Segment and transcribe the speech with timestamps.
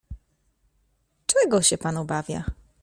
[1.25, 2.43] "Czego się pan obawia?"